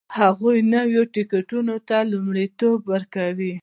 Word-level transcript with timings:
هغوی 0.17 0.57
نویو 0.73 1.03
تکتیکونو 1.15 1.75
ته 1.87 1.97
لومړیتوب 2.11 2.79
ورکوي 2.93 3.53